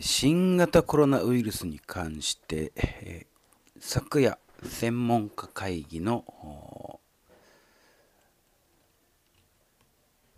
[0.00, 3.26] 新型コロナウイルスに関して、え
[3.80, 7.00] 昨夜専門家会議の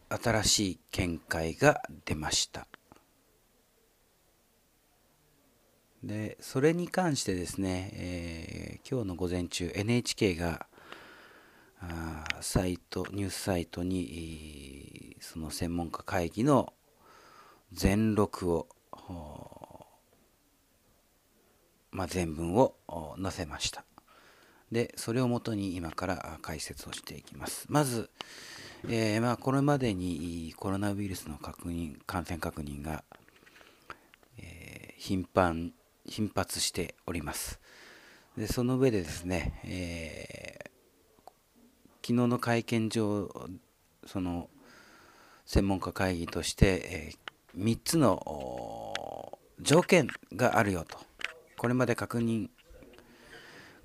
[0.09, 2.67] 新しい見解が出ました。
[6.03, 10.67] でそれに関してですね、えー今日の午前中 NHK が
[11.81, 16.73] あサイトニュースサイトにその専門家会議の
[17.73, 18.67] 全録を
[21.93, 22.75] まあ、全文を
[23.21, 23.85] 載せました。
[24.71, 27.67] でそれをもとに今から解説をしていきます。
[27.69, 28.09] まず、
[28.89, 33.03] えーまあ、これまでにコロナウイルスの確認感染確認が、
[34.39, 35.73] えー頻繁
[36.05, 37.59] 頻発しております。
[38.37, 40.71] でその上でですね、えー
[42.03, 43.31] 昨日の会見上
[44.07, 44.49] その
[45.47, 47.13] 専門家会議として、え
[47.57, 50.99] 3つの条件があるよと。
[51.61, 52.49] これまで確認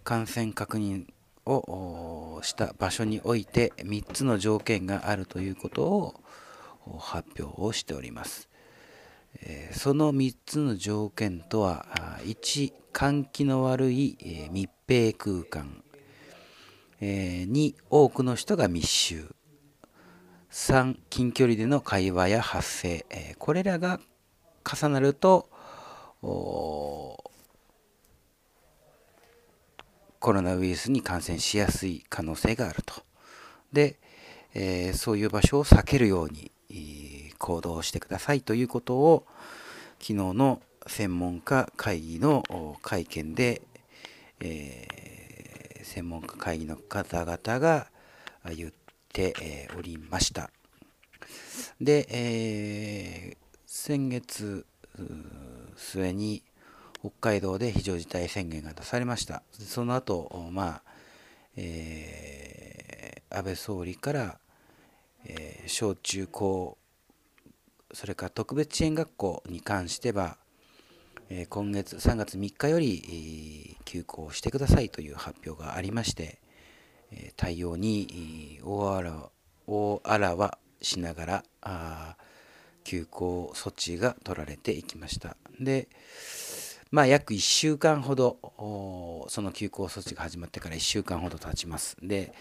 [0.06, 1.08] 感染確認
[1.46, 6.14] をした場所において3つの条件があるということを
[6.98, 8.48] 発表をしております。
[9.74, 11.86] その3つの条件とは
[12.24, 14.18] 1換気の悪い、
[14.52, 15.84] 密閉空間、
[17.02, 19.36] 2多くの人が密集。
[20.50, 23.06] 3近距離での会話や発声、
[23.38, 24.00] これらが
[24.64, 25.50] 重なると
[26.22, 27.18] お
[30.26, 32.96] コロナウイルスに感染しやすい可能性があると
[33.72, 34.00] で、
[34.56, 39.28] えーそういう場所を避けるようにえー行動してくださいということを
[40.00, 42.42] 昨日の専門家会議の
[42.82, 43.62] 会見で、
[44.40, 47.86] えー専門家会議の方々が
[48.56, 48.72] 言っ
[49.14, 50.50] て、おりました。
[51.80, 53.38] で、えー
[53.68, 54.66] 先月
[55.76, 56.42] 末に
[57.06, 59.44] 北海道で非常事態宣言が出されました。
[59.52, 60.84] その後、まあ、
[61.56, 64.40] えー安倍総理から、
[65.26, 66.78] えー小中高
[67.94, 70.38] それから特別支援学校に関しては、
[71.30, 76.40] えー今月3月3日より、えー休校してくださいという発表がありまして、
[77.12, 79.30] えー対応に大あら
[79.68, 82.16] 大あらわしながらあ
[82.84, 85.38] 休校措置が取られていきました。
[85.60, 85.88] で、
[86.96, 88.38] まあ、約1週間ほど、
[89.28, 91.98] その休校措置が始まってから1週間ほど経ちます。
[92.02, 92.34] で、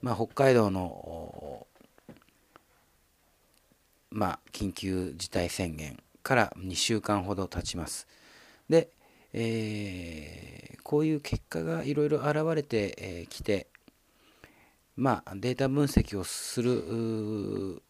[0.00, 1.66] まあ、北海道の、
[4.12, 8.06] まあ、緊急事態宣言から2週間ほど経ちます。
[8.70, 8.90] で、
[9.32, 13.66] えーこういう結果がいろいろ現れてき、て、
[14.94, 17.82] まあ、データ分析をする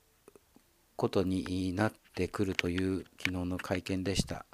[0.96, 4.46] ことになってくるという昨日の会見でした。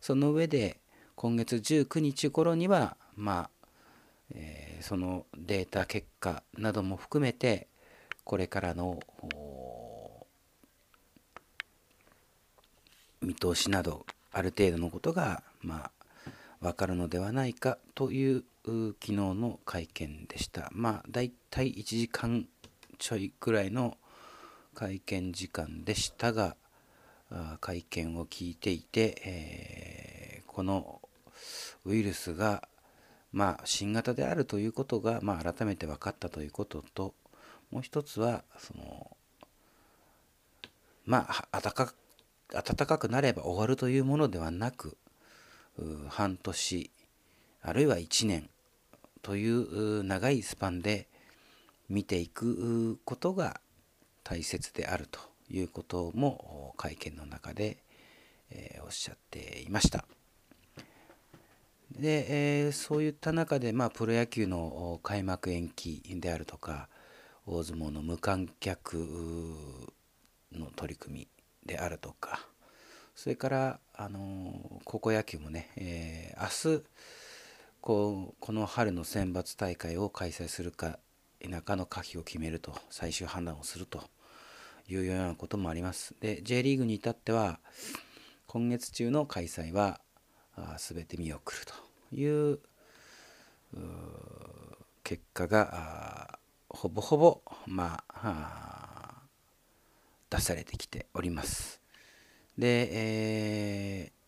[0.00, 0.78] その上で
[1.16, 3.68] 今月19日頃には、まあ
[4.34, 7.68] えーそのデータ結果なども含めて
[8.22, 9.00] これからの
[13.22, 15.90] 見通しなどある程度のことがま
[16.26, 16.30] あ
[16.60, 20.68] 分かるのではないかというう昨日の会見でした。
[20.72, 22.46] まあだいたい1時間
[22.98, 23.96] ちょいくらいの
[24.74, 26.56] 会見時間でしたが
[27.60, 31.00] 会見を聞いていて、えーこの
[31.84, 32.68] ウイルスが、
[33.32, 37.14] まあ、新型であるということが、まあ、改めて分かったということと
[37.70, 39.16] もう一つはその
[41.06, 41.94] まあ暖か
[42.48, 44.96] 暖かくなれば終わるというものではなく
[46.08, 46.90] 半年
[47.62, 48.48] あるいは1年
[49.22, 51.08] という長いスパンで
[51.88, 53.60] 見ていくことが
[54.22, 55.18] 大切であると
[55.50, 57.78] いうことも会見の中で、
[58.50, 60.06] えおっしゃっていました。
[61.96, 66.88] で、えーそういった中で、まあ、プロ野球の開幕延期であるとか
[67.46, 68.96] 大相撲の無観客
[70.52, 71.28] の取り組み
[71.64, 72.40] であるとか
[73.14, 76.84] それから、あの高校野球もね、えー明日
[77.80, 80.98] こうこの春の選抜大会を開催するか
[81.42, 84.02] 否かの可否を決めると最終判断をすると
[84.88, 86.14] いうようなこともあります。
[86.18, 87.60] で J リーグに至っては
[88.46, 90.00] 今月中の開催は
[90.56, 91.83] あ全て見送ると
[92.14, 92.58] いう
[95.02, 96.38] 結果が
[96.68, 99.22] ほぼほぼ、まあ、
[100.30, 101.80] 出されてきております。
[102.56, 104.24] で、えー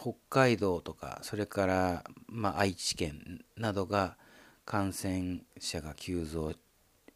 [0.00, 4.16] 北海道とかそれから、まあ、愛知県などが
[4.64, 6.52] 感染者が急増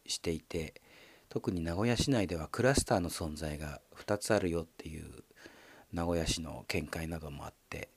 [0.05, 0.81] していて
[1.29, 5.05] 特に名古屋市内ではクラスターの存在が2つあるよっていう
[5.93, 7.87] 名古屋市の見解などもあって、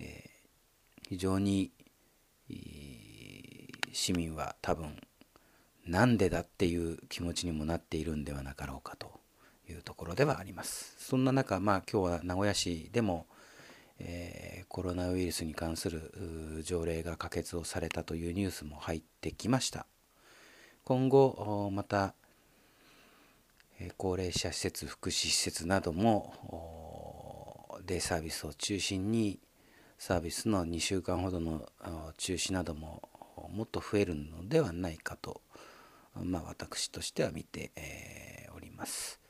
[0.00, 0.30] えー、
[1.08, 1.72] 非常に
[3.92, 5.00] 市民は多分
[5.86, 9.10] なんでだっていう気持ちにもなっているんではなかろうかと
[9.70, 10.94] いうところではあります。
[10.98, 13.26] そんな中、まあ、今日は名古屋市でも、
[13.98, 19.86] えー、コロナウイルスに関する条例が可決をされたというニュースも入ってきました。
[20.84, 22.14] 今後また
[23.96, 26.34] 高齢者施設福祉施設なども
[27.86, 29.38] デイサービスを中心に
[29.98, 31.68] サービスの2週間ほどの
[32.16, 33.02] 中止なども
[33.52, 35.42] もっと増えるのではないかと、
[36.14, 39.20] まあ、私としては見て、えー、おります。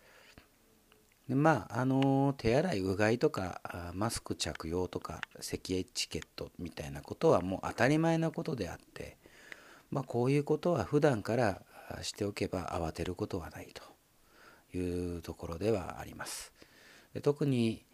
[1.27, 3.61] でまああの手洗いうがいとか
[3.95, 9.19] マスク着用とか咳エチケットみたいなことはもう当たり前なことであって、
[9.91, 11.63] まあ、こういうことは普段から
[12.03, 16.53] しておけば慌てることはないというところではあります。
[17.15, 17.85] で特に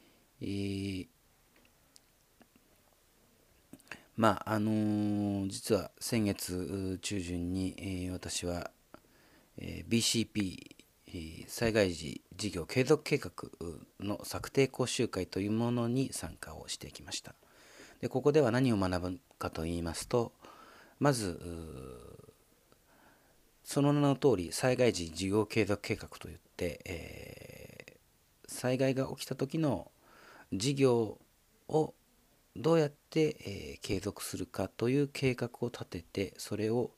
[4.16, 8.70] まああのー、実は先月中旬に、えー、私は、
[9.58, 10.74] えー、BCP
[11.46, 13.30] 災害時事業継続計画
[14.00, 17.34] の策定講習会というものに参加をしてきました。
[18.00, 20.32] でここでは何を学ぶかといいますと
[20.98, 21.40] まず
[23.64, 29.90] その名の通り災害時事業継続計画といって、えー、災害が起きた時の
[30.52, 31.18] 事業
[31.68, 31.94] を
[32.56, 36.90] どうやって、え、継続するかという計画を立ててそれを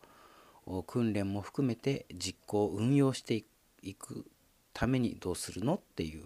[0.86, 3.44] 訓練も含めて実行運用して
[3.82, 4.26] いく
[4.74, 6.24] ためにどうするのっていう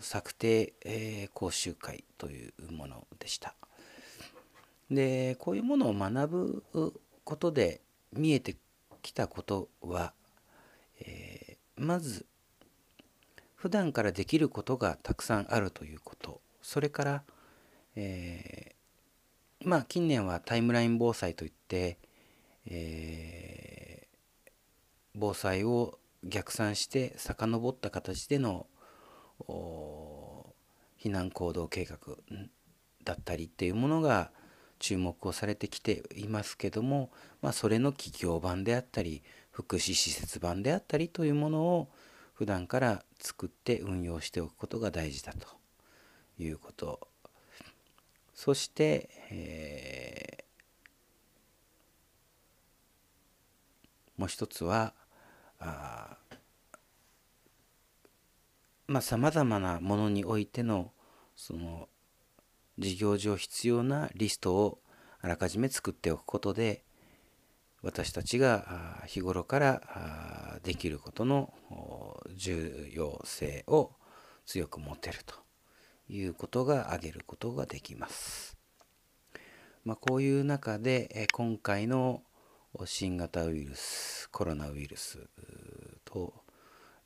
[0.00, 3.54] 策定、え、講習会というものでした。
[4.90, 6.64] でこういうものを学ぶ
[7.24, 7.80] ことで
[8.12, 8.56] 見えて
[9.02, 10.12] きたことは、
[11.00, 12.24] えー、まず
[13.56, 17.22] 普段からできることがたくさんあるということそれから、
[17.96, 21.98] えー、まあ近年はタイムライン防災といって、
[22.66, 24.50] えー、
[25.14, 28.66] 防災を逆算して遡った形での
[29.40, 31.98] 避難行動計画
[33.04, 34.30] だったりっていうものが
[34.78, 37.10] 注目をされてきていますけども、
[37.40, 41.88] まあ、それの企業版であったり福祉施設版であったりというものを
[42.34, 45.46] 普段から作って運用しておくことが大事だと
[46.38, 47.08] いうこと
[48.36, 54.92] そして、えー、もう一つは
[55.58, 56.18] あ
[58.86, 60.92] まあさまざまなものにおいての
[61.34, 61.88] その
[62.78, 64.80] 事業上必要なリストを
[65.22, 66.84] あらかじめ作っておくことで
[67.82, 71.54] 私たちが日頃からできることの
[72.34, 73.92] 重要性を
[74.44, 75.45] 強く持てると。
[76.08, 78.56] いうことが挙げることができます。
[79.84, 82.22] まあ、こういう中で今回の
[82.84, 85.18] 新型ウイルスコロナウイルス
[86.04, 86.34] と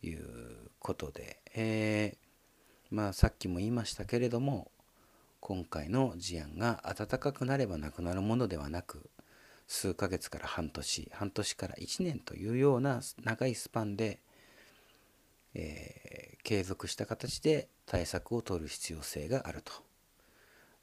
[0.03, 4.71] いうことで、えー、まあさっきも言いましたけれども
[5.41, 9.11] 今回の事案が暖かくなればなくなるものではなく
[9.67, 14.21] 数ヶ月から半年半年から1年というような長いスパンで、
[15.55, 19.73] えー、継続した形で対策を取る必要性があると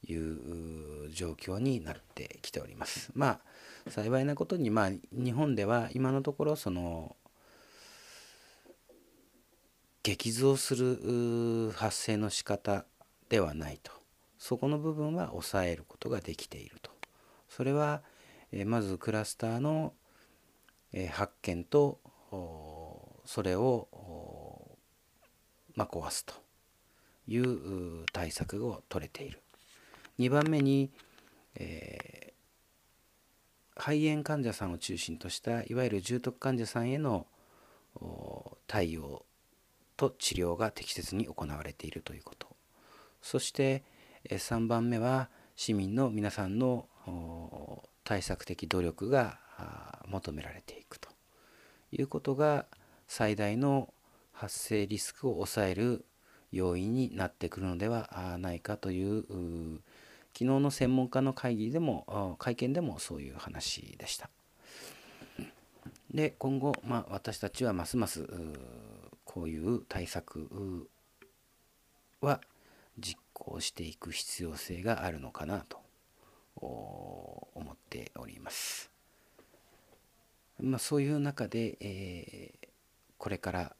[0.05, 3.11] いう状況になってきております。
[3.13, 3.39] ま
[3.85, 7.15] あ幸いなことに、まあ、日本では今のところその
[10.03, 12.85] 激増する発生の仕方
[13.29, 13.91] ではないと
[14.37, 16.91] そこの部分は抑えることができていると
[17.49, 18.01] それは、
[18.51, 19.93] えまずクラスターの、
[20.93, 21.99] え発見と
[23.25, 23.87] それを、
[25.77, 26.33] まあ、壊すと
[27.27, 29.41] いう対策を取れている。
[30.19, 30.91] 2番目に、
[31.55, 37.27] えー、肺炎患者さんを中心としたいわゆる重篤患者さんへの
[38.65, 39.23] 対応
[39.95, 42.47] と治療が適切に行われているということ。
[43.21, 43.83] そして、
[44.29, 46.87] 3番目は市民の皆さんの
[48.03, 49.39] 対策的努力が
[50.07, 51.09] 求められていくと
[51.91, 52.65] いうことが
[53.07, 53.93] 最大の
[54.37, 56.05] 発生リスクを抑える
[56.51, 59.23] 要因になってくるのではないかという
[60.33, 64.29] 昨日の専門家の会議でも会見でもそういう話でした。
[66.13, 68.27] で今後、まあ、私たちはますます
[69.25, 70.87] こういう対策
[72.21, 72.39] は
[72.99, 75.79] 実行していく必要性があるのかなと
[76.55, 78.91] 思っております。
[80.59, 82.67] まあ、そういう中で、えー、
[83.17, 83.75] これから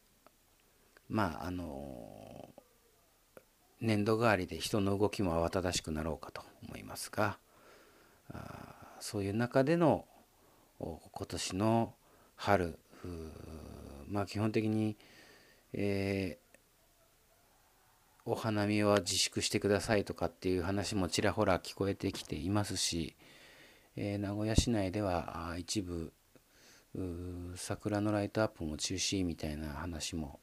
[1.08, 2.48] まああの
[3.80, 7.38] 年度替わりで人の動きも慌ただしくなろうかと思いますが
[9.00, 10.04] そういう中での
[10.78, 11.94] 今年の
[12.36, 12.78] 春
[14.08, 14.96] まあ基本的に、
[15.72, 23.16] えー、お花見は自粛してくださいとかっていう話もちらほら聞こえてきていますし、
[23.96, 26.12] えー、名古屋市内では一部
[27.54, 30.40] 桜のライトアップも中止みたいな話も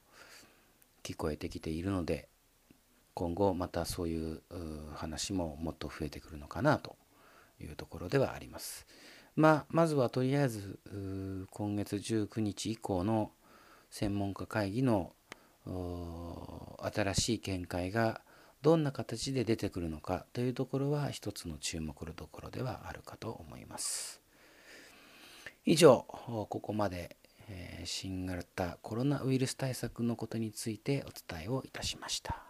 [1.06, 2.28] 聞こえてきているので
[3.14, 4.42] 今後またそういう
[4.96, 6.96] 話ももっと増えてくるのかなと
[7.62, 8.88] いうところではあります。
[9.36, 10.80] まあ、まずはとりあえず
[11.52, 13.32] 今月19日以降の
[13.92, 15.14] 専門家会議の
[16.82, 18.22] 新しい見解が
[18.62, 24.22] どんな形で出てくるのかというところは一つの注目のところではあるかと思います。
[25.66, 27.16] 以上ここまで
[27.84, 32.45] 新型コロナウイルス対策のことについてお伝えをいたしました。